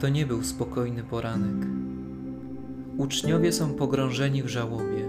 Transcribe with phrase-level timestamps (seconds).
[0.00, 1.66] To nie był spokojny poranek.
[2.96, 5.08] Uczniowie są pogrążeni w żałobie,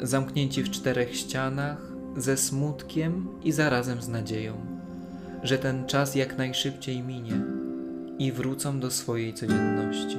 [0.00, 4.54] zamknięci w czterech ścianach, ze smutkiem i zarazem z nadzieją,
[5.42, 7.40] że ten czas jak najszybciej minie
[8.18, 10.16] i wrócą do swojej codzienności.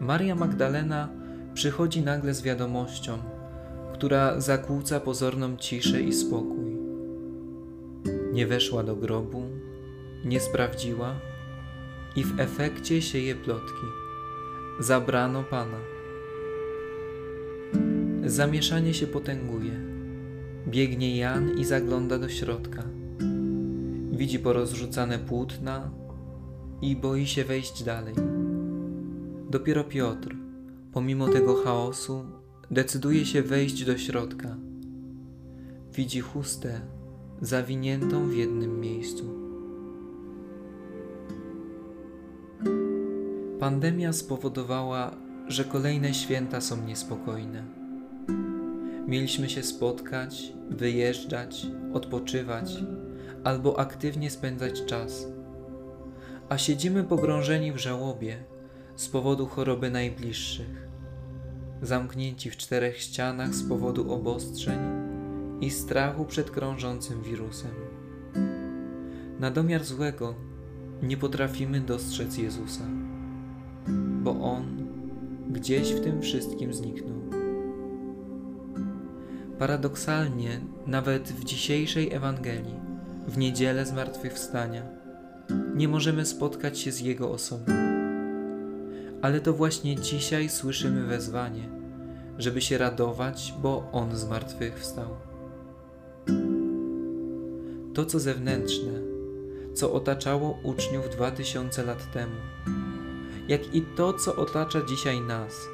[0.00, 1.08] Maria Magdalena
[1.54, 3.18] przychodzi nagle z wiadomością,
[3.92, 6.76] która zakłóca pozorną ciszę i spokój.
[8.32, 9.42] Nie weszła do grobu,
[10.24, 11.29] nie sprawdziła
[12.16, 13.86] i w efekcie sieje plotki.
[14.80, 15.78] Zabrano Pana.
[18.26, 19.80] Zamieszanie się potęguje.
[20.68, 22.84] Biegnie Jan i zagląda do środka.
[24.12, 25.90] Widzi porozrzucane płótna
[26.82, 28.14] i boi się wejść dalej.
[29.50, 30.36] Dopiero Piotr,
[30.92, 32.24] pomimo tego chaosu,
[32.70, 34.56] decyduje się wejść do środka.
[35.94, 36.80] Widzi chustę
[37.40, 39.39] zawiniętą w jednym miejscu.
[43.60, 45.10] Pandemia spowodowała,
[45.48, 47.64] że kolejne święta są niespokojne.
[49.06, 52.74] Mieliśmy się spotkać, wyjeżdżać, odpoczywać
[53.44, 55.26] albo aktywnie spędzać czas,
[56.48, 58.44] a siedzimy pogrążeni w żałobie
[58.96, 60.88] z powodu choroby najbliższych,
[61.82, 64.78] zamknięci w czterech ścianach z powodu obostrzeń
[65.60, 67.74] i strachu przed krążącym wirusem.
[69.40, 70.34] Na domiar złego
[71.02, 72.84] nie potrafimy dostrzec Jezusa,
[74.34, 74.64] bo On
[75.50, 77.20] gdzieś w tym wszystkim zniknął.
[79.58, 82.80] Paradoksalnie, nawet w dzisiejszej Ewangelii,
[83.28, 84.82] w niedzielę zmartwychwstania,
[85.74, 87.64] nie możemy spotkać się z Jego osobą.
[89.22, 91.68] Ale to właśnie dzisiaj słyszymy wezwanie,
[92.38, 95.08] żeby się radować, bo On zmartwychwstał.
[97.94, 98.92] To, co zewnętrzne,
[99.74, 102.36] co otaczało uczniów dwa tysiące lat temu,
[103.50, 105.68] jak i to, co otacza dzisiaj nas,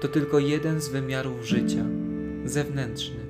[0.00, 1.84] to tylko jeden z wymiarów życia
[2.44, 3.24] zewnętrzny.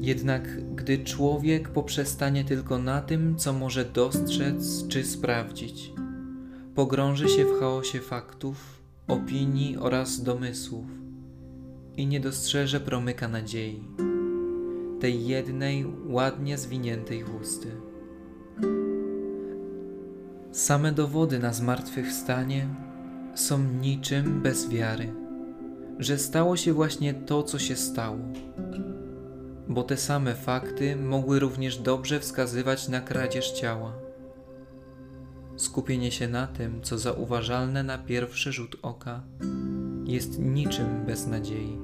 [0.00, 5.92] Jednak gdy człowiek poprzestanie tylko na tym, co może dostrzec czy sprawdzić,
[6.74, 10.86] pogrąży się w chaosie faktów, opinii oraz domysłów
[11.96, 13.88] i nie dostrzeże promyka nadziei,
[15.00, 17.68] tej jednej ładnie zwiniętej chusty.
[20.54, 22.68] Same dowody na zmartwychwstanie
[23.34, 25.14] są niczym bez wiary,
[25.98, 28.18] że stało się właśnie to, co się stało.
[29.68, 33.92] Bo te same fakty mogły również dobrze wskazywać na kradzież ciała.
[35.56, 39.22] Skupienie się na tym, co zauważalne na pierwszy rzut oka,
[40.04, 41.78] jest niczym bez nadziei.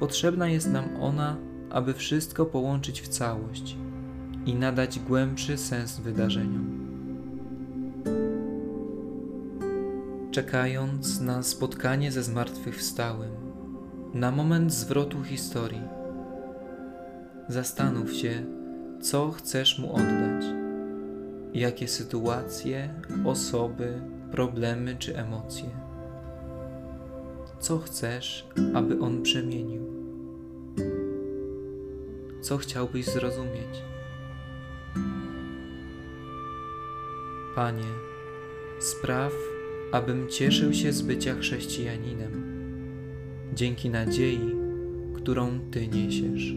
[0.00, 1.36] Potrzebna jest nam ona,
[1.70, 3.76] aby wszystko połączyć w całość
[4.46, 6.75] i nadać głębszy sens wydarzeniom.
[10.36, 13.32] Czekając na spotkanie ze zmartwychwstałym,
[14.14, 15.82] na moment zwrotu historii.
[17.48, 18.44] Zastanów się,
[19.00, 20.44] co chcesz mu oddać,
[21.54, 22.94] jakie sytuacje,
[23.24, 24.00] osoby,
[24.32, 25.68] problemy czy emocje.
[27.58, 29.82] Co chcesz, aby on przemienił?
[32.40, 33.82] Co chciałbyś zrozumieć?
[37.54, 37.92] Panie,
[38.80, 39.32] spraw,
[39.92, 42.42] abym cieszył się z bycia chrześcijaninem,
[43.54, 44.54] dzięki nadziei,
[45.14, 46.54] którą Ty niesiesz.